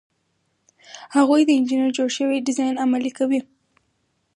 [1.15, 3.39] هغوی د انجینر جوړ شوی ډیزاین عملي کوي.